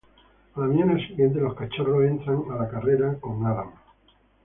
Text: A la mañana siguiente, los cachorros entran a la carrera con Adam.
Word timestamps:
A 0.55 0.59
la 0.59 0.65
mañana 0.65 0.97
siguiente, 0.97 1.39
los 1.39 1.53
cachorros 1.53 2.05
entran 2.05 2.41
a 2.51 2.55
la 2.55 2.67
carrera 2.71 3.19
con 3.19 3.45
Adam. 3.45 3.69